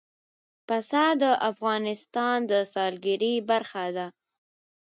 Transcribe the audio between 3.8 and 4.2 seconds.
ده.